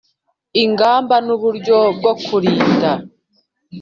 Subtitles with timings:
[0.63, 2.91] ingamba n uburyo bwo kurinda